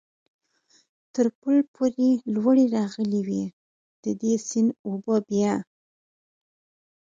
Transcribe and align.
تر 1.13 1.27
پل 1.39 1.57
پورې 1.73 2.09
لوړې 2.33 2.65
راغلې 2.77 3.21
وې، 3.27 3.43
د 4.03 4.05
دې 4.21 4.33
سیند 4.47 4.71
اوبه 4.87 5.15
بیا. 5.29 5.53